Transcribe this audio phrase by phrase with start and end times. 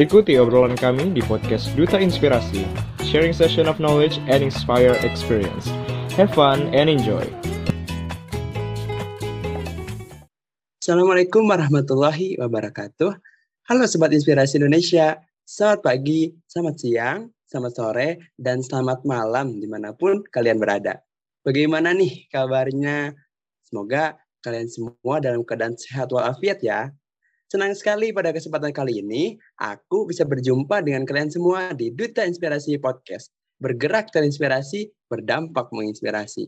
[0.00, 2.64] Ikuti obrolan kami di podcast Duta Inspirasi,
[3.04, 5.68] sharing session of knowledge and inspire experience.
[6.16, 7.28] Have fun and enjoy.
[10.80, 13.12] Assalamualaikum warahmatullahi wabarakatuh.
[13.68, 18.08] Halo Sobat Inspirasi Indonesia, selamat pagi, selamat siang, selamat sore,
[18.40, 21.04] dan selamat malam di mana pun kalian berada.
[21.44, 23.12] Bagaimana nih kabarnya?
[23.68, 26.88] Semoga kalian semua dalam keadaan sehat walafiat ya.
[27.50, 32.78] Senang sekali pada kesempatan kali ini, aku bisa berjumpa dengan kalian semua di Duta Inspirasi
[32.78, 33.34] Podcast.
[33.58, 36.46] Bergerak terinspirasi, berdampak menginspirasi.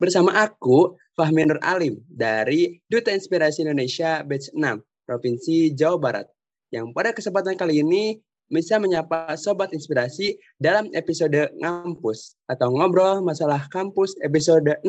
[0.00, 6.26] Bersama aku, Fahmi Nur Alim, dari Duta Inspirasi Indonesia Batch 6, Provinsi Jawa Barat.
[6.72, 8.16] Yang pada kesempatan kali ini
[8.48, 14.72] bisa menyapa Sobat Inspirasi dalam episode Ngampus atau Ngobrol Masalah Kampus episode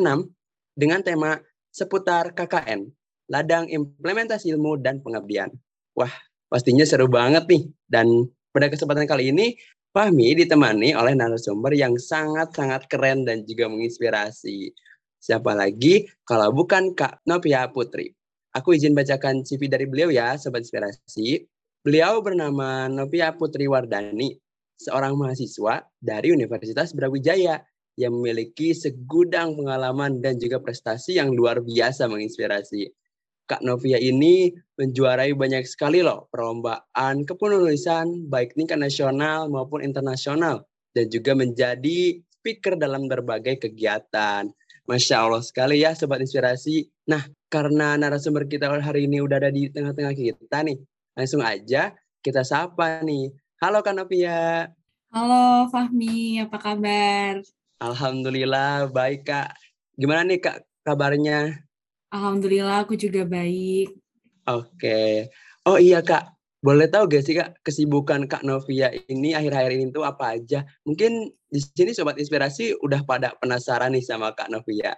[0.80, 1.36] dengan tema
[1.68, 3.01] seputar KKN
[3.32, 5.48] ladang implementasi ilmu dan pengabdian.
[5.96, 6.12] Wah,
[6.52, 7.64] pastinya seru banget nih.
[7.88, 9.56] Dan pada kesempatan kali ini,
[9.92, 14.72] Fahmi ditemani oleh narasumber yang sangat-sangat keren dan juga menginspirasi.
[15.20, 18.12] Siapa lagi kalau bukan Kak Novia Putri.
[18.52, 21.40] Aku izin bacakan CV dari beliau ya, Sobat Inspirasi.
[21.80, 24.36] Beliau bernama Novia Putri Wardani,
[24.76, 27.64] seorang mahasiswa dari Universitas Brawijaya
[27.96, 33.01] yang memiliki segudang pengalaman dan juga prestasi yang luar biasa menginspirasi.
[33.50, 40.62] Kak Novia ini menjuarai banyak sekali loh perlombaan kepenulisan baik tingkat nasional maupun internasional
[40.94, 44.50] dan juga menjadi speaker dalam berbagai kegiatan.
[44.82, 46.90] Masya Allah sekali ya Sobat Inspirasi.
[47.06, 50.78] Nah karena narasumber kita hari ini udah ada di tengah-tengah kita nih,
[51.14, 53.30] langsung aja kita sapa nih.
[53.62, 54.70] Halo Kak Novia.
[55.14, 57.42] Halo Fahmi, apa kabar?
[57.78, 59.54] Alhamdulillah baik Kak.
[59.94, 61.62] Gimana nih Kak kabarnya?
[62.12, 63.96] Alhamdulillah aku juga baik.
[64.44, 65.32] Oke.
[65.64, 70.04] Oh iya Kak, boleh tahu gak sih Kak kesibukan Kak Novia ini akhir-akhir ini tuh
[70.04, 70.62] apa aja?
[70.84, 74.92] Mungkin di sini Sobat Inspirasi udah pada penasaran nih sama Kak Novia.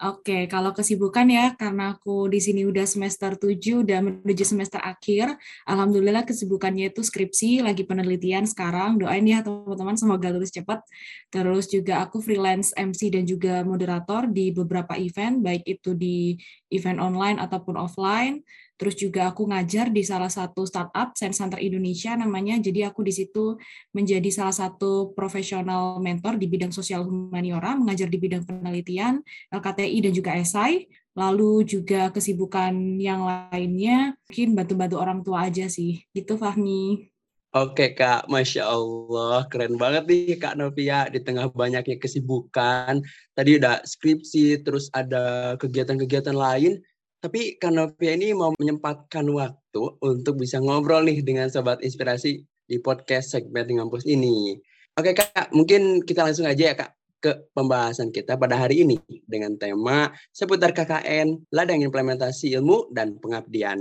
[0.00, 5.36] Oke, kalau kesibukan ya, karena aku di sini udah semester 7, udah menuju semester akhir.
[5.68, 8.98] Alhamdulillah kesibukannya itu skripsi, lagi penelitian sekarang.
[8.98, 10.82] Doain ya teman-teman, semoga lulus cepat.
[11.30, 16.34] Terus juga aku freelance MC dan juga moderator di beberapa event, baik itu di
[16.74, 18.42] event online ataupun offline.
[18.82, 22.58] Terus juga aku ngajar di salah satu startup Sense Center Indonesia namanya.
[22.58, 23.54] Jadi aku di situ
[23.94, 29.22] menjadi salah satu profesional mentor di bidang sosial humaniora, mengajar di bidang penelitian,
[29.54, 30.90] LKTI dan juga esai.
[31.14, 36.02] Lalu juga kesibukan yang lainnya mungkin bantu-bantu orang tua aja sih.
[36.10, 37.06] Gitu Fahmi.
[37.54, 42.98] Oke Kak, Masya Allah, keren banget nih Kak Novia di tengah banyaknya kesibukan.
[43.36, 46.82] Tadi udah skripsi, terus ada kegiatan-kegiatan lain
[47.22, 53.38] tapi Kanopia ini mau menyempatkan waktu untuk bisa ngobrol nih dengan Sobat Inspirasi di podcast
[53.38, 54.58] segmen Ngampus ini.
[54.98, 56.90] Oke Kak, mungkin kita langsung aja ya Kak
[57.22, 63.78] ke pembahasan kita pada hari ini dengan tema seputar KKN, ladang implementasi ilmu dan pengabdian.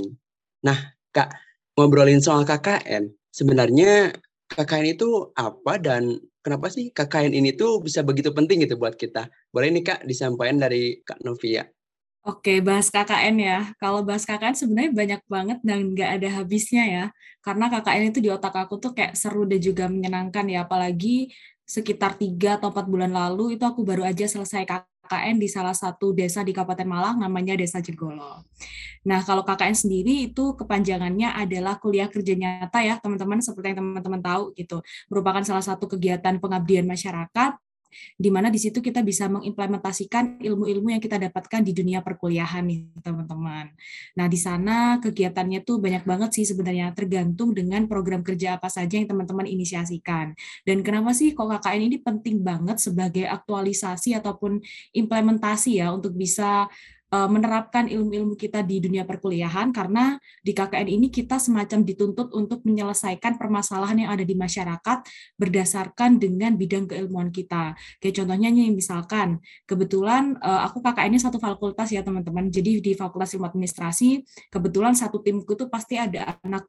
[0.62, 0.78] Nah,
[1.10, 1.34] Kak,
[1.74, 4.14] ngobrolin soal KKN, sebenarnya
[4.54, 9.34] KKN itu apa dan kenapa sih KKN ini tuh bisa begitu penting gitu buat kita?
[9.50, 11.66] Boleh nih Kak disampaikan dari Kak Novia.
[12.22, 13.58] Oke, bahas KKN ya.
[13.82, 17.06] Kalau bahas KKN sebenarnya banyak banget dan nggak ada habisnya ya.
[17.42, 20.62] Karena KKN itu di otak aku tuh kayak seru dan juga menyenangkan ya.
[20.70, 21.34] Apalagi
[21.66, 26.14] sekitar tiga atau empat bulan lalu itu aku baru aja selesai KKN di salah satu
[26.14, 28.46] desa di Kabupaten Malang namanya Desa Jegolo.
[29.10, 34.22] Nah, kalau KKN sendiri itu kepanjangannya adalah kuliah kerja nyata ya, teman-teman seperti yang teman-teman
[34.22, 34.78] tahu gitu.
[35.10, 37.58] Merupakan salah satu kegiatan pengabdian masyarakat
[38.16, 42.80] di mana di situ kita bisa mengimplementasikan ilmu-ilmu yang kita dapatkan di dunia perkuliahan nih
[43.04, 43.72] teman-teman.
[44.18, 48.98] Nah di sana kegiatannya tuh banyak banget sih sebenarnya tergantung dengan program kerja apa saja
[49.00, 50.34] yang teman-teman inisiasikan.
[50.64, 54.64] Dan kenapa sih kok KKN ini penting banget sebagai aktualisasi ataupun
[54.96, 56.72] implementasi ya untuk bisa
[57.12, 63.36] menerapkan ilmu-ilmu kita di dunia perkuliahan karena di KKN ini kita semacam dituntut untuk menyelesaikan
[63.36, 65.04] permasalahan yang ada di masyarakat
[65.36, 67.76] berdasarkan dengan bidang keilmuan kita.
[68.00, 72.48] Kayak contohnya nih misalkan kebetulan eh, aku KKN-nya satu fakultas ya teman-teman.
[72.48, 76.64] Jadi di Fakultas Ilmu Administrasi kebetulan satu timku tuh pasti ada anak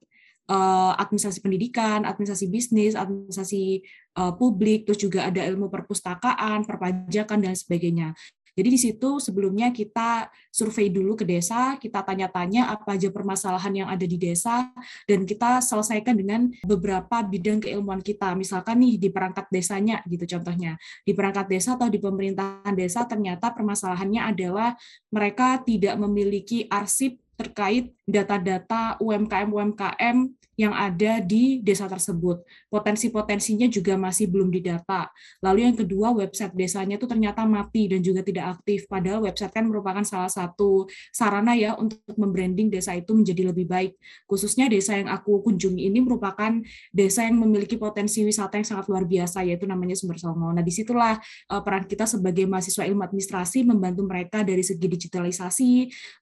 [0.51, 8.13] eh, administrasi pendidikan, administrasi bisnis, administrasi publik, terus juga ada ilmu perpustakaan, perpajakan dan sebagainya.
[8.53, 13.89] Jadi di situ sebelumnya kita survei dulu ke desa, kita tanya-tanya apa aja permasalahan yang
[13.89, 14.69] ada di desa,
[15.09, 18.37] dan kita selesaikan dengan beberapa bidang keilmuan kita.
[18.37, 20.77] Misalkan nih di perangkat desanya gitu contohnya.
[21.05, 24.77] Di perangkat desa atau di pemerintahan desa ternyata permasalahannya adalah
[25.09, 32.45] mereka tidak memiliki arsip terkait data-data UMKM-UMKM yang ada di desa tersebut.
[32.69, 35.09] Potensi-potensinya juga masih belum didata.
[35.41, 38.85] Lalu yang kedua, website desanya itu ternyata mati dan juga tidak aktif.
[38.85, 43.97] Padahal website kan merupakan salah satu sarana ya untuk membranding desa itu menjadi lebih baik.
[44.29, 46.61] Khususnya desa yang aku kunjungi ini merupakan
[46.93, 50.53] desa yang memiliki potensi wisata yang sangat luar biasa, yaitu namanya Sumber Songo.
[50.53, 51.17] Nah, di situlah
[51.49, 55.73] eh, peran kita sebagai mahasiswa ilmu administrasi membantu mereka dari segi digitalisasi,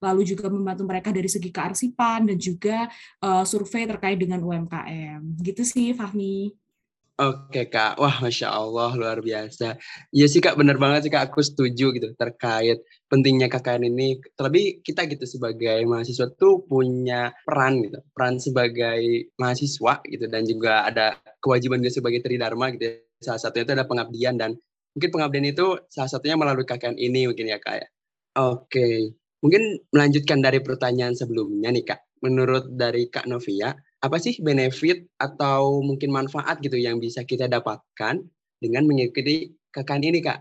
[0.07, 2.87] lalu juga membantu mereka dari segi kearsipan, dan juga
[3.25, 5.43] uh, survei terkait dengan UMKM.
[5.43, 6.55] Gitu sih, Fahmi.
[7.21, 9.77] Oke kak, wah masya Allah luar biasa.
[10.09, 12.81] Iya sih kak, bener banget sih kak, aku setuju gitu terkait
[13.13, 14.25] pentingnya KKN ini.
[14.33, 20.89] Terlebih kita gitu sebagai mahasiswa tuh punya peran gitu, peran sebagai mahasiswa gitu dan juga
[20.89, 22.89] ada kewajiban juga sebagai tridharma gitu.
[22.89, 22.95] Ya.
[23.21, 24.57] Salah satunya itu ada pengabdian dan
[24.97, 27.89] mungkin pengabdian itu salah satunya melalui KKN ini mungkin ya kak ya.
[28.41, 29.13] Oke,
[29.45, 32.01] mungkin melanjutkan dari pertanyaan sebelumnya nih kak.
[32.25, 38.25] Menurut dari Kak Novia, apa sih benefit atau mungkin manfaat gitu yang bisa kita dapatkan
[38.57, 40.41] dengan mengikuti KKN ini, Kak?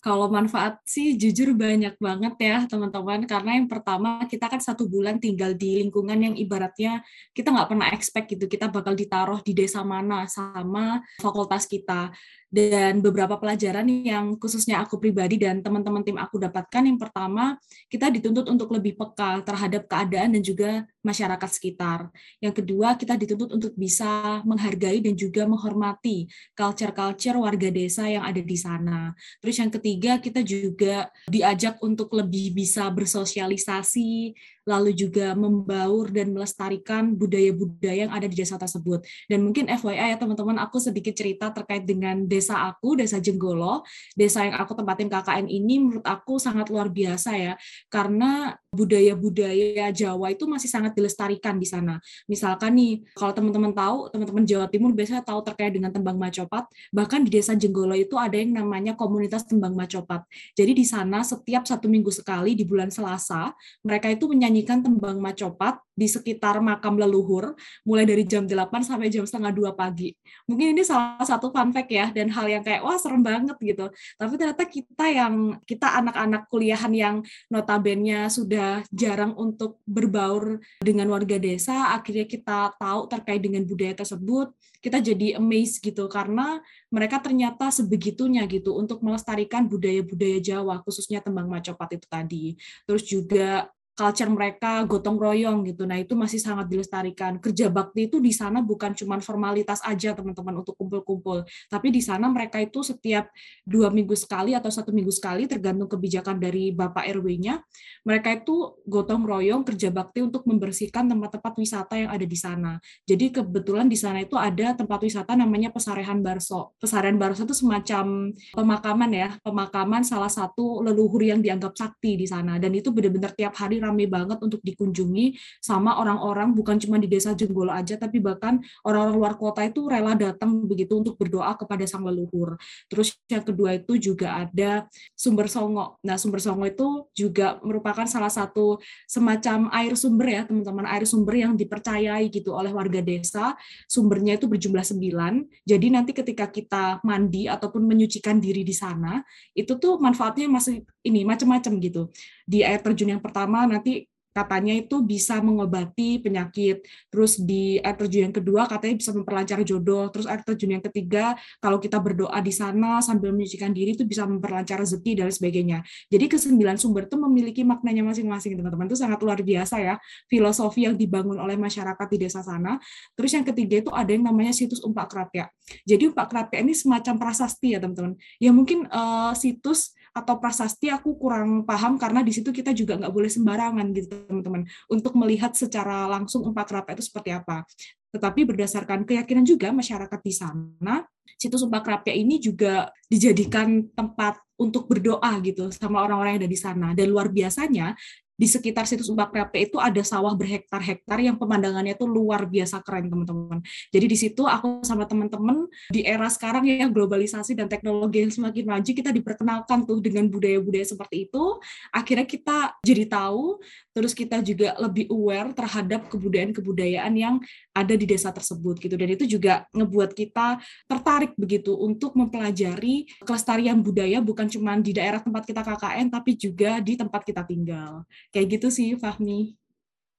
[0.00, 5.18] Kalau manfaat sih jujur banyak banget ya teman-teman karena yang pertama kita kan satu bulan
[5.18, 7.02] tinggal di lingkungan yang ibaratnya
[7.34, 12.14] kita nggak pernah expect gitu kita bakal ditaruh di desa mana sama fakultas kita
[12.46, 17.58] dan beberapa pelajaran yang khususnya aku pribadi dan teman-teman tim aku dapatkan yang pertama
[17.90, 22.10] kita dituntut untuk lebih peka terhadap keadaan dan juga masyarakat sekitar.
[22.38, 28.42] Yang kedua kita dituntut untuk bisa menghargai dan juga menghormati culture-culture warga desa yang ada
[28.42, 29.14] di sana.
[29.42, 34.34] Terus yang ketiga kita juga diajak untuk lebih bisa bersosialisasi
[34.66, 39.06] lalu juga membaur dan melestarikan budaya-budaya yang ada di desa tersebut.
[39.30, 43.86] Dan mungkin FYI ya teman-teman, aku sedikit cerita terkait dengan desa aku, desa Jenggolo,
[44.18, 47.54] desa yang aku tempatin KKN ini menurut aku sangat luar biasa ya,
[47.86, 51.96] karena budaya-budaya Jawa itu masih sangat dilestarikan di sana.
[52.28, 57.24] Misalkan nih, kalau teman-teman tahu, teman-teman Jawa Timur biasanya tahu terkait dengan tembang macopat, bahkan
[57.24, 60.28] di desa Jenggolo itu ada yang namanya komunitas tembang macopat.
[60.52, 65.80] Jadi di sana setiap satu minggu sekali di bulan Selasa, mereka itu menyanyikan tembang macopat
[65.96, 67.56] di sekitar makam leluhur,
[67.88, 70.12] mulai dari jam 8 sampai jam setengah 2 pagi.
[70.44, 73.88] Mungkin ini salah satu fun fact ya, dan hal yang kayak, wah serem banget gitu.
[74.20, 77.16] Tapi ternyata kita yang, kita anak-anak kuliahan yang
[77.48, 84.52] notabene sudah jarang untuk berbaur dengan warga desa, akhirnya kita tahu terkait dengan budaya tersebut,
[84.80, 91.50] kita jadi amazed gitu karena mereka ternyata sebegitunya gitu untuk melestarikan budaya-budaya Jawa, khususnya tembang
[91.50, 92.44] macopat itu tadi.
[92.86, 95.88] Terus juga culture mereka gotong royong gitu.
[95.88, 97.40] Nah, itu masih sangat dilestarikan.
[97.40, 102.28] Kerja bakti itu di sana bukan cuma formalitas aja teman-teman untuk kumpul-kumpul, tapi di sana
[102.28, 103.32] mereka itu setiap
[103.64, 107.64] dua minggu sekali atau satu minggu sekali tergantung kebijakan dari Bapak RW-nya,
[108.04, 112.76] mereka itu gotong royong kerja bakti untuk membersihkan tempat-tempat wisata yang ada di sana.
[113.08, 116.76] Jadi kebetulan di sana itu ada tempat wisata namanya Pesarehan Barso.
[116.76, 122.60] Pesarehan Barso itu semacam pemakaman ya, pemakaman salah satu leluhur yang dianggap sakti di sana
[122.60, 127.32] dan itu benar-benar tiap hari rame banget untuk dikunjungi sama orang-orang bukan cuma di desa
[127.38, 132.02] Jenggolo aja tapi bahkan orang-orang luar kota itu rela datang begitu untuk berdoa kepada sang
[132.02, 132.58] leluhur.
[132.90, 135.98] Terus yang kedua itu juga ada sumber songo.
[136.02, 141.34] Nah, sumber songo itu juga merupakan salah satu semacam air sumber ya, teman-teman, air sumber
[141.38, 143.54] yang dipercayai gitu oleh warga desa.
[143.86, 145.46] Sumbernya itu berjumlah sembilan.
[145.62, 149.22] Jadi nanti ketika kita mandi ataupun menyucikan diri di sana,
[149.54, 152.02] itu tuh manfaatnya masih ini macam-macam gitu.
[152.46, 156.84] Di air terjun yang pertama nanti katanya itu bisa mengobati penyakit.
[157.08, 160.12] Terus di air terjun yang kedua katanya bisa memperlancar jodoh.
[160.12, 164.28] Terus air terjun yang ketiga kalau kita berdoa di sana sambil menyucikan diri itu bisa
[164.28, 165.80] memperlancar rezeki dan sebagainya.
[166.12, 168.92] Jadi kesembilan sumber itu memiliki maknanya masing-masing teman-teman.
[168.92, 169.96] Itu sangat luar biasa ya
[170.28, 172.76] filosofi yang dibangun oleh masyarakat di desa sana.
[173.16, 175.48] Terus yang ketiga itu ada yang namanya situs Umpak Krapya.
[175.88, 178.20] Jadi Umpak Krapya ini semacam prasasti ya teman-teman.
[178.36, 183.12] Ya mungkin uh, situs atau prasasti aku kurang paham karena di situ kita juga nggak
[183.12, 187.68] boleh sembarangan gitu teman-teman untuk melihat secara langsung empat kerapia itu seperti apa.
[188.16, 191.04] Tetapi berdasarkan keyakinan juga masyarakat di sana,
[191.36, 196.56] situs empat kerapia ini juga dijadikan tempat untuk berdoa gitu sama orang-orang yang ada di
[196.56, 196.88] sana.
[196.96, 197.92] Dan luar biasanya
[198.36, 203.08] di sekitar situs Umpak Krepe itu ada sawah berhektar-hektar yang pemandangannya itu luar biasa keren
[203.08, 203.64] teman-teman.
[203.88, 208.64] Jadi di situ aku sama teman-teman di era sekarang ya globalisasi dan teknologi yang semakin
[208.68, 211.44] maju kita diperkenalkan tuh dengan budaya-budaya seperti itu.
[211.90, 213.58] Akhirnya kita jadi tahu,
[213.96, 217.40] terus kita juga lebih aware terhadap kebudayaan-kebudayaan yang
[217.72, 218.92] ada di desa tersebut gitu.
[218.92, 225.24] Dan itu juga ngebuat kita tertarik begitu untuk mempelajari kelestarian budaya bukan cuma di daerah
[225.24, 228.04] tempat kita KKN tapi juga di tempat kita tinggal.
[228.28, 229.56] Kayak gitu sih, Fahmi.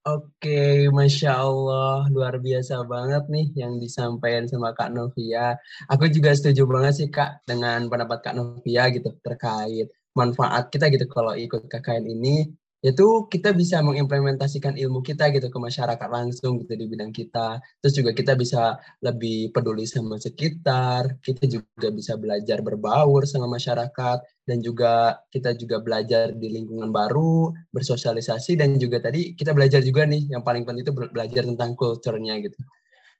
[0.08, 5.60] Oke, Masya Allah, luar biasa banget nih yang disampaikan sama Kak Novia.
[5.92, 11.06] Aku juga setuju banget sih Kak dengan pendapat Kak Novia gitu terkait manfaat kita gitu
[11.12, 12.50] kalau ikut KKN ini
[12.86, 17.58] itu kita bisa mengimplementasikan ilmu kita gitu ke masyarakat langsung gitu di bidang kita.
[17.82, 24.18] Terus juga kita bisa lebih peduli sama sekitar, kita juga bisa belajar berbaur sama masyarakat
[24.46, 30.06] dan juga kita juga belajar di lingkungan baru, bersosialisasi dan juga tadi kita belajar juga
[30.06, 32.58] nih yang paling penting itu belajar tentang kulturnya gitu.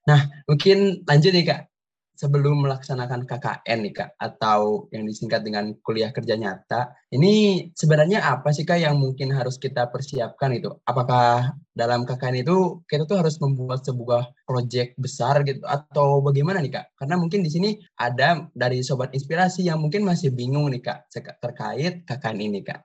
[0.08, 1.77] Nah, mungkin lanjut nih Kak
[2.18, 8.50] sebelum melaksanakan KKN nih Kak atau yang disingkat dengan kuliah kerja nyata, ini sebenarnya apa
[8.50, 10.74] sih Kak yang mungkin harus kita persiapkan itu?
[10.84, 16.74] Apakah dalam KKN itu kita tuh harus membuat sebuah proyek besar gitu atau bagaimana nih
[16.74, 16.98] Kak?
[16.98, 22.04] Karena mungkin di sini ada dari sobat inspirasi yang mungkin masih bingung nih Kak terkait
[22.10, 22.82] KKN ini Kak.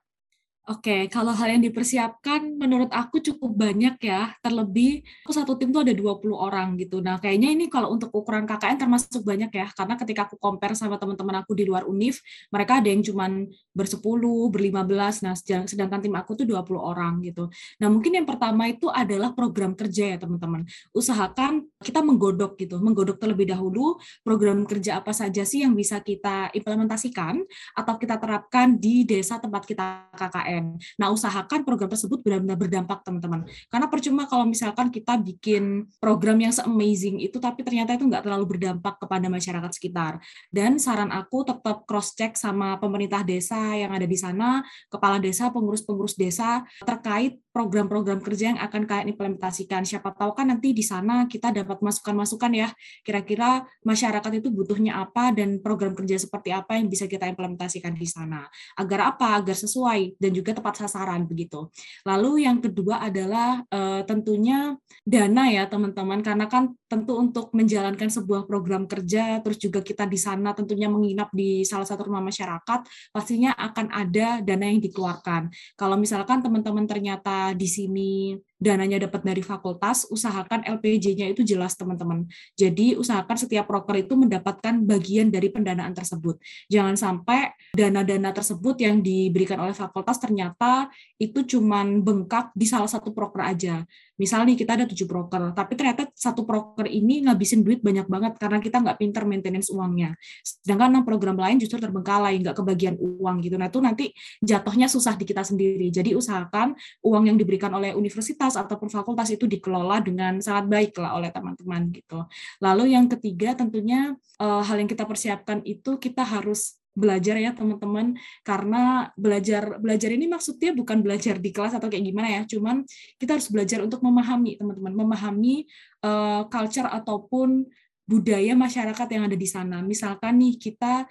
[0.63, 4.31] Oke, kalau hal yang dipersiapkan menurut aku cukup banyak ya.
[4.39, 7.03] Terlebih satu tim tuh ada 20 orang gitu.
[7.03, 9.67] Nah, kayaknya ini kalau untuk ukuran KKN termasuk banyak ya.
[9.75, 14.47] Karena ketika aku compare sama teman-teman aku di luar UNIF, mereka ada yang cuman bersepuluh,
[14.47, 15.19] berlima belas.
[15.19, 17.51] Nah, sedangkan tim aku tuh 20 orang gitu.
[17.83, 20.63] Nah, mungkin yang pertama itu adalah program kerja ya, teman-teman.
[20.95, 26.55] Usahakan kita menggodok gitu, menggodok terlebih dahulu program kerja apa saja sih yang bisa kita
[26.55, 27.43] implementasikan
[27.75, 30.52] atau kita terapkan di desa tempat kita KKN
[30.99, 33.47] Nah, usahakan program tersebut benar-benar berdampak, teman-teman.
[33.71, 38.45] Karena percuma kalau misalkan kita bikin program yang se-amazing itu, tapi ternyata itu nggak terlalu
[38.57, 40.19] berdampak kepada masyarakat sekitar.
[40.51, 44.59] Dan saran aku tetap cross-check sama pemerintah desa yang ada di sana,
[44.91, 49.85] kepala desa, pengurus-pengurus desa, terkait program-program kerja yang akan kalian implementasikan.
[49.85, 52.67] Siapa tahu kan nanti di sana kita dapat masukan-masukan ya,
[53.05, 58.09] kira-kira masyarakat itu butuhnya apa dan program kerja seperti apa yang bisa kita implementasikan di
[58.09, 58.49] sana.
[58.75, 59.37] Agar apa?
[59.37, 61.71] Agar sesuai dan juga juga tepat sasaran begitu.
[62.03, 64.75] Lalu yang kedua adalah uh, tentunya
[65.07, 70.19] dana ya teman-teman karena kan tentu untuk menjalankan sebuah program kerja terus juga kita di
[70.19, 72.85] sana tentunya menginap di salah satu rumah masyarakat
[73.15, 75.47] pastinya akan ada dana yang dikeluarkan.
[75.79, 82.23] Kalau misalkan teman-teman ternyata di sini dananya dapat dari fakultas, usahakan LPJ-nya itu jelas teman-teman.
[82.55, 86.39] Jadi usahakan setiap proker itu mendapatkan bagian dari pendanaan tersebut.
[86.71, 90.87] Jangan sampai dana-dana tersebut yang diberikan oleh fakultas ternyata
[91.19, 93.83] itu cuman bengkak di salah satu proker aja.
[94.23, 98.63] Misalnya kita ada tujuh broker, tapi ternyata satu broker ini ngabisin duit banyak banget karena
[98.63, 100.15] kita nggak pinter maintenance uangnya.
[100.39, 103.59] Sedangkan enam program lain justru terbengkalai, nggak kebagian uang gitu.
[103.59, 104.05] Nah itu nanti
[104.39, 105.91] jatuhnya susah di kita sendiri.
[105.91, 106.71] Jadi usahakan
[107.03, 111.91] uang yang diberikan oleh universitas ataupun fakultas itu dikelola dengan sangat baik lah oleh teman-teman
[111.91, 112.23] gitu.
[112.63, 118.17] Lalu yang ketiga tentunya eh, hal yang kita persiapkan itu kita harus belajar ya teman-teman.
[118.45, 122.41] Karena belajar belajar ini maksudnya bukan belajar di kelas atau kayak gimana ya.
[122.47, 122.85] Cuman
[123.17, 124.93] kita harus belajar untuk memahami teman-teman.
[124.93, 125.65] Memahami
[126.05, 127.65] uh, culture ataupun
[128.03, 129.81] budaya masyarakat yang ada di sana.
[129.81, 131.07] Misalkan nih kita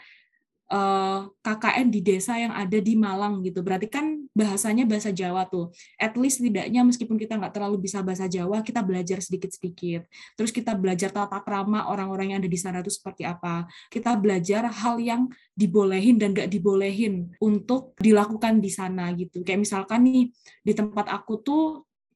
[0.73, 3.61] eh, KKN di desa yang ada di Malang gitu.
[3.61, 5.69] Berarti kan bahasanya bahasa Jawa tuh.
[6.01, 10.09] At least tidaknya meskipun kita nggak terlalu bisa bahasa Jawa, kita belajar sedikit-sedikit.
[10.35, 13.69] Terus kita belajar tata krama orang-orang yang ada di sana itu seperti apa.
[13.93, 19.45] Kita belajar hal yang dibolehin dan nggak dibolehin untuk dilakukan di sana gitu.
[19.45, 20.33] Kayak misalkan nih
[20.65, 21.65] di tempat aku tuh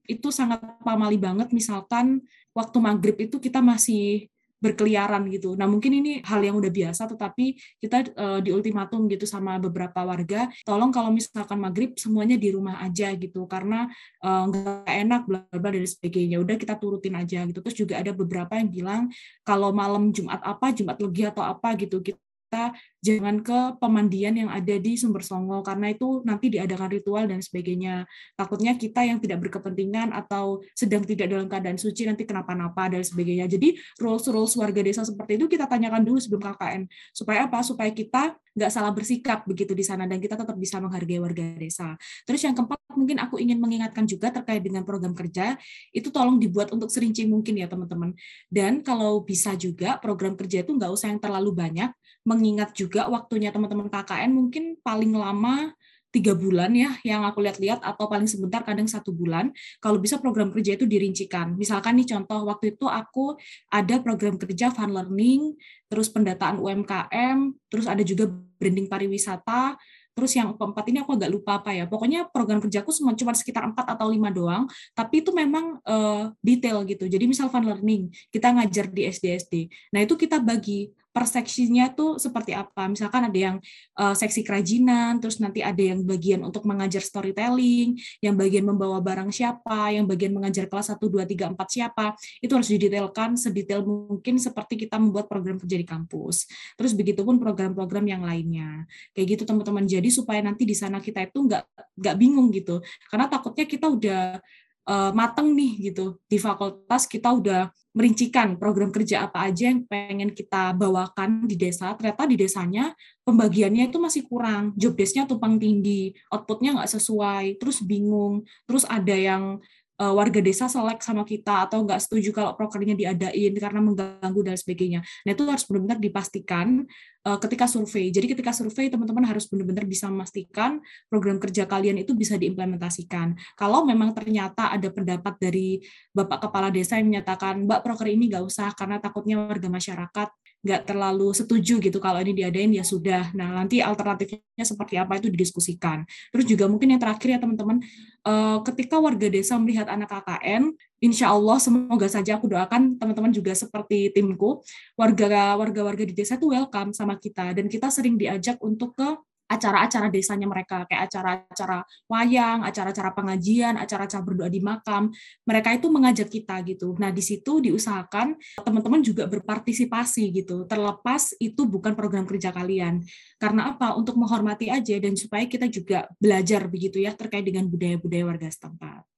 [0.07, 2.23] itu sangat pamali banget misalkan
[2.55, 5.53] waktu maghrib itu kita masih berkeliaran gitu.
[5.55, 10.01] Nah mungkin ini hal yang udah biasa, tetapi kita uh, di ultimatum gitu sama beberapa
[10.01, 13.85] warga, tolong kalau misalkan maghrib semuanya di rumah aja gitu, karena
[14.25, 16.41] uh, nggak enak bla bla dan sebagainya.
[16.41, 17.61] Udah kita turutin aja gitu.
[17.61, 19.03] Terus juga ada beberapa yang bilang
[19.45, 22.73] kalau malam Jumat apa, Jumat Legi atau apa gitu, kita
[23.07, 28.03] jangan ke pemandian yang ada di sumber songo karena itu nanti diadakan ritual dan sebagainya.
[28.35, 33.47] Takutnya kita yang tidak berkepentingan atau sedang tidak dalam keadaan suci nanti kenapa-napa dan sebagainya.
[33.47, 36.83] Jadi rules-rules warga desa seperti itu kita tanyakan dulu sebelum KKN.
[37.15, 37.63] Supaya apa?
[37.63, 41.93] Supaya kita nggak salah bersikap begitu di sana dan kita tetap bisa menghargai warga desa.
[42.25, 45.61] Terus yang keempat mungkin aku ingin mengingatkan juga terkait dengan program kerja
[45.93, 48.17] itu tolong dibuat untuk serinci mungkin ya teman-teman.
[48.49, 51.93] Dan kalau bisa juga program kerja itu nggak usah yang terlalu banyak,
[52.25, 55.77] mengingat juga waktunya teman-teman KKN mungkin paling lama
[56.17, 59.53] tiga bulan ya yang aku lihat-lihat atau paling sebentar kadang satu bulan
[59.85, 63.37] kalau bisa program kerja itu dirincikan misalkan nih contoh waktu itu aku
[63.69, 65.53] ada program kerja fun learning
[65.93, 69.77] terus pendataan UMKM terus ada juga branding pariwisata
[70.17, 71.85] Terus yang keempat ini aku agak lupa apa ya.
[71.85, 74.65] Pokoknya program kerjaku cuma cuma sekitar empat atau lima doang,
[74.97, 77.05] tapi itu memang uh, detail gitu.
[77.05, 79.55] Jadi misal fun learning, kita ngajar di SD SD.
[79.93, 82.93] Nah, itu kita bagi perseksinya tuh seperti apa.
[82.93, 83.57] Misalkan ada yang
[83.97, 89.33] uh, seksi kerajinan, terus nanti ada yang bagian untuk mengajar storytelling, yang bagian membawa barang
[89.33, 92.13] siapa, yang bagian mengajar kelas 1, 2, 3, 4 siapa.
[92.45, 96.45] Itu harus didetailkan sedetail mungkin seperti kita membuat program kerja di kampus.
[96.77, 98.85] Terus begitupun program-program yang lainnya.
[99.17, 99.89] Kayak gitu teman-teman.
[99.89, 102.85] Jadi supaya nanti di sana kita itu nggak nggak bingung gitu.
[103.09, 104.37] Karena takutnya kita udah
[104.87, 106.17] uh, mateng nih gitu.
[106.25, 111.93] Di fakultas kita udah merincikan program kerja apa aja yang pengen kita bawakan di desa.
[111.99, 112.95] Ternyata di desanya
[113.27, 114.73] pembagiannya itu masih kurang.
[114.79, 118.47] Job desknya tumpang tindih outputnya nggak sesuai terus bingung.
[118.65, 119.61] Terus ada yang
[120.01, 124.57] uh, warga desa selek sama kita atau nggak setuju kalau prokernya diadain karena mengganggu dan
[124.57, 125.01] sebagainya.
[125.25, 126.85] Nah itu harus benar-benar dipastikan
[127.25, 128.13] uh, ketika survei.
[128.13, 133.35] Jadi ketika survei teman-teman harus benar-benar bisa memastikan program kerja kalian itu bisa diimplementasikan.
[133.57, 135.81] Kalau memang ternyata ada pendapat dari
[136.13, 140.29] bapak kepala desa yang menyatakan mbak proker ini nggak usah karena takutnya warga masyarakat
[140.67, 143.31] nggak terlalu setuju gitu kalau ini diadain ya sudah.
[143.39, 146.03] Nah nanti alternatifnya seperti apa itu didiskusikan.
[146.35, 147.79] Terus juga mungkin yang terakhir ya teman-teman,
[148.27, 153.55] eh, ketika warga desa melihat anak KKN, insya Allah semoga saja aku doakan teman-teman juga
[153.55, 154.67] seperti timku,
[154.99, 159.09] warga warga warga di desa itu welcome sama kita dan kita sering diajak untuk ke
[159.47, 165.15] acara-acara desanya mereka kayak acara-acara wayang, acara-acara pengajian, acara-acara berdoa di makam.
[165.47, 166.95] Mereka itu mengajak kita gitu.
[166.99, 170.67] Nah, di situ diusahakan teman-teman juga berpartisipasi gitu.
[170.67, 173.03] Terlepas itu bukan program kerja kalian.
[173.39, 173.95] Karena apa?
[173.95, 179.16] Untuk menghormati aja dan supaya kita juga belajar begitu ya terkait dengan budaya-budaya warga setempat.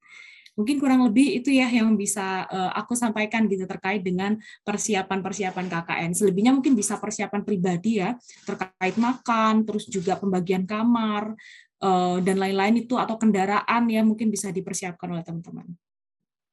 [0.59, 4.35] Mungkin kurang lebih itu ya yang bisa uh, aku sampaikan gitu terkait dengan
[4.67, 6.11] persiapan-persiapan KKN.
[6.19, 11.39] Selebihnya mungkin bisa persiapan pribadi ya terkait makan, terus juga pembagian kamar
[11.79, 15.71] uh, dan lain-lain itu atau kendaraan ya mungkin bisa dipersiapkan oleh teman-teman.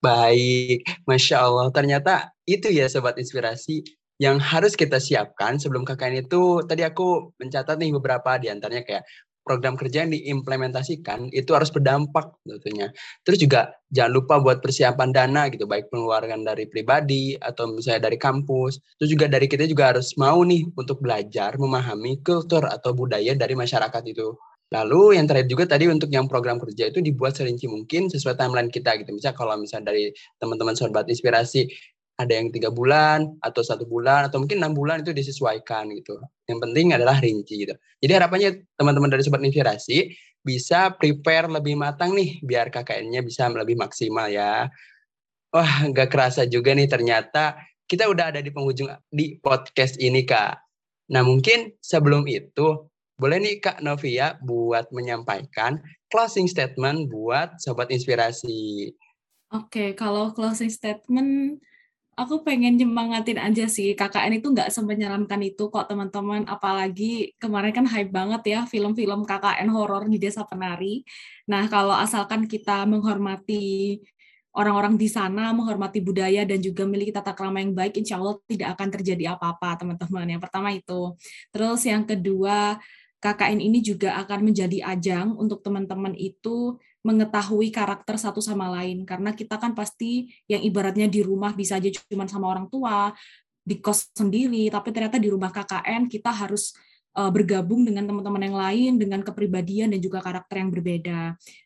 [0.06, 1.74] Baik, masya Allah.
[1.74, 3.82] Ternyata itu ya sobat inspirasi
[4.16, 9.04] yang harus kita siapkan sebelum KKN itu tadi aku mencatat nih beberapa di antaranya kayak
[9.46, 12.90] program kerja yang diimplementasikan itu harus berdampak tentunya.
[13.22, 13.62] Terus juga
[13.94, 18.82] jangan lupa buat persiapan dana gitu, baik pengeluaran dari pribadi atau misalnya dari kampus.
[18.98, 23.54] Terus juga dari kita juga harus mau nih untuk belajar memahami kultur atau budaya dari
[23.54, 24.34] masyarakat itu.
[24.74, 28.74] Lalu yang terakhir juga tadi untuk yang program kerja itu dibuat serinci mungkin sesuai timeline
[28.74, 29.13] kita gitu.
[29.13, 30.10] Misalnya kalau misalnya dari
[30.41, 31.69] teman-teman sobat inspirasi
[32.15, 36.15] ada yang tiga bulan atau satu bulan atau mungkin enam bulan itu disesuaikan gitu.
[36.47, 37.75] Yang penting adalah rinci gitu.
[37.99, 38.49] Jadi harapannya
[38.80, 44.71] teman-teman dari Sobat Inspirasi bisa prepare lebih matang nih biar KKN-nya bisa lebih maksimal ya.
[45.51, 50.56] Wah nggak kerasa juga nih ternyata kita udah ada di penghujung di podcast ini kak.
[51.12, 58.91] Nah mungkin sebelum itu boleh nih kak Novia buat menyampaikan closing statement buat Sobat Inspirasi.
[59.54, 61.63] Oke, kalau closing statement
[62.15, 66.47] aku pengen nyemangatin aja sih KKN itu nggak semenyeramkan itu kok teman-teman.
[66.47, 71.04] Apalagi kemarin kan hype banget ya film-film KKN horor di desa penari.
[71.51, 73.99] Nah kalau asalkan kita menghormati
[74.56, 78.80] orang-orang di sana menghormati budaya dan juga memiliki tata krama yang baik insya Allah tidak
[78.80, 80.25] akan terjadi apa-apa teman-teman.
[80.32, 81.01] Yang pertama itu.
[81.51, 82.80] Terus yang kedua
[83.19, 89.38] KKN ini juga akan menjadi ajang untuk teman-teman itu mengetahui karakter satu sama lain karena
[89.38, 93.13] kita kan pasti yang ibaratnya di rumah bisa aja cuma sama orang tua
[93.62, 96.74] di kos sendiri tapi ternyata di rumah KKN kita harus
[97.15, 101.20] uh, bergabung dengan teman-teman yang lain dengan kepribadian dan juga karakter yang berbeda.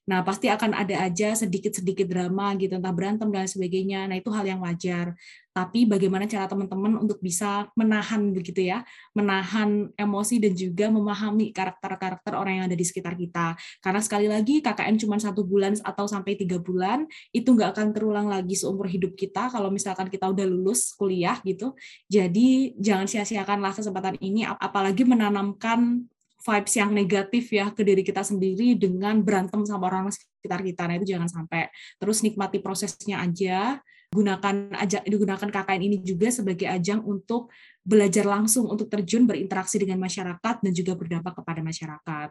[0.06, 4.06] Nah, pasti akan ada aja sedikit-sedikit drama gitu, entah berantem dan sebagainya.
[4.08, 5.17] Nah, itu hal yang wajar.
[5.49, 8.85] Tapi bagaimana cara teman-teman untuk bisa menahan begitu ya,
[9.17, 13.57] menahan emosi dan juga memahami karakter-karakter orang yang ada di sekitar kita.
[13.81, 18.27] Karena sekali lagi KKN cuma satu bulan atau sampai tiga bulan, itu nggak akan terulang
[18.29, 21.73] lagi seumur hidup kita kalau misalkan kita udah lulus kuliah gitu.
[22.05, 26.05] Jadi jangan sia-siakanlah kesempatan ini, apalagi menanam menanamkan
[26.39, 30.88] vibes yang negatif ya ke diri kita sendiri dengan berantem sama orang sekitar kita.
[30.88, 31.67] Nah, itu jangan sampai.
[31.99, 37.54] Terus nikmati prosesnya aja, gunakan aja digunakan KKN ini juga sebagai ajang untuk
[37.86, 42.30] belajar langsung untuk terjun berinteraksi dengan masyarakat dan juga berdampak kepada masyarakat.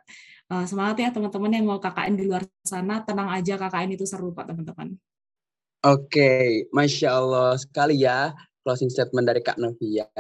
[0.51, 4.35] Uh, semangat ya teman-teman yang mau KKN di luar sana, tenang aja KKN itu seru
[4.35, 4.99] Pak teman-teman.
[5.87, 8.35] Oke, Masya Allah sekali ya
[8.67, 10.11] closing statement dari Kak Novia.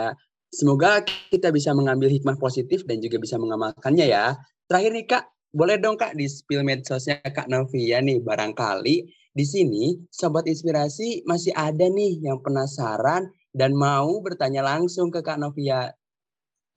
[0.48, 4.38] Semoga kita bisa mengambil hikmah positif dan juga bisa mengamalkannya ya.
[4.64, 8.96] Terakhir nih Kak, boleh dong Kak di spill medsosnya Kak Novia nih barangkali
[9.38, 15.38] di sini sobat inspirasi masih ada nih yang penasaran dan mau bertanya langsung ke Kak
[15.38, 15.94] Novia.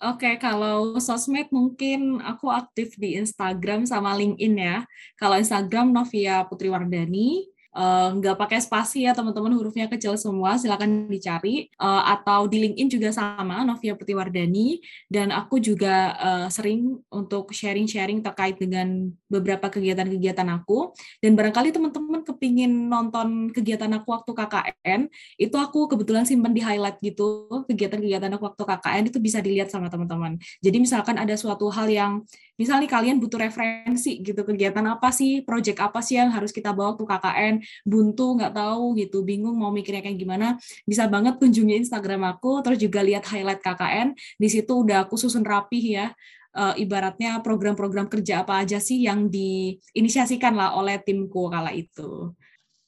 [0.02, 4.78] Oke, kalau sosmed mungkin aku aktif di Instagram sama LinkedIn ya.
[5.18, 11.08] Kalau Instagram Novia Putri Wardani, nggak uh, pakai spasi ya teman-teman hurufnya kecil semua silakan
[11.08, 11.72] dicari.
[11.80, 18.20] Uh, atau di LinkedIn juga sama Novia Putiwardani dan aku juga uh, sering untuk sharing-sharing
[18.20, 20.92] terkait dengan beberapa kegiatan-kegiatan aku.
[21.24, 25.02] Dan barangkali teman-teman kepingin nonton kegiatan aku waktu KKN
[25.40, 27.48] itu aku kebetulan simpen di highlight gitu.
[27.72, 30.36] Kegiatan-kegiatan aku waktu KKN itu bisa dilihat sama teman-teman.
[30.60, 32.28] Jadi misalkan ada suatu hal yang
[32.62, 36.94] misalnya kalian butuh referensi gitu kegiatan apa sih project apa sih yang harus kita bawa
[36.94, 42.22] waktu KKN buntu nggak tahu gitu bingung mau mikirnya kayak gimana bisa banget kunjungi Instagram
[42.38, 46.08] aku terus juga lihat highlight KKN di situ udah aku susun rapih ya
[46.54, 52.30] uh, ibaratnya program-program kerja apa aja sih yang diinisiasikan lah oleh timku kala itu.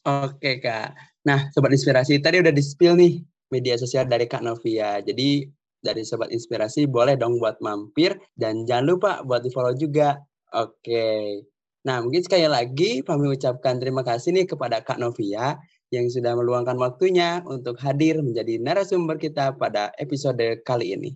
[0.04, 0.94] Oke kak.
[1.26, 5.00] Nah sobat inspirasi tadi udah di spill nih media sosial dari Kak Novia.
[5.00, 5.46] Jadi
[5.84, 10.16] dari sobat inspirasi boleh dong buat mampir dan jangan lupa buat di follow juga.
[10.56, 11.44] Oke.
[11.84, 15.60] Nah, mungkin sekali lagi kami ucapkan terima kasih nih kepada Kak Novia
[15.92, 21.12] yang sudah meluangkan waktunya untuk hadir menjadi narasumber kita pada episode kali ini.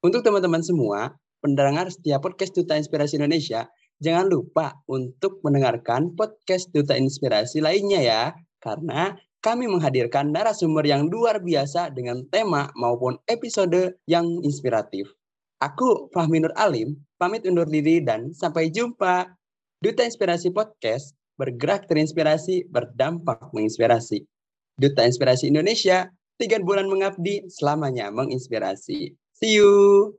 [0.00, 3.66] Untuk teman-teman semua, pendengar setiap podcast Duta Inspirasi Indonesia,
[3.98, 8.22] jangan lupa untuk mendengarkan podcast Duta Inspirasi lainnya ya,
[8.62, 15.06] karena kami menghadirkan narasumber yang luar biasa dengan tema maupun episode yang inspiratif.
[15.58, 19.26] Aku Fahmi Nur Alim, pamit undur diri dan sampai jumpa.
[19.78, 24.26] Duta Inspirasi Podcast bergerak terinspirasi, berdampak menginspirasi.
[24.74, 29.14] Duta Inspirasi Indonesia, tiga bulan mengabdi, selamanya menginspirasi.
[29.38, 30.18] See you!